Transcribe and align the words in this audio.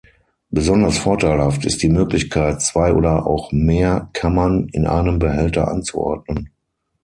Besonders 0.49 0.97
vorteilhaft 0.97 1.63
ist 1.65 1.83
die 1.83 1.89
Möglichkeit, 1.89 2.59
zwei 2.63 2.91
oder 2.95 3.27
auch 3.27 3.51
mehr 3.51 4.09
Kammern 4.13 4.67
in 4.69 4.87
einem 4.87 5.19
Behälter 5.19 5.67
anzuordnen. 5.67 6.49